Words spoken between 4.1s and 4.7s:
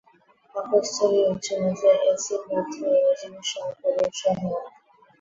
সহায়ক।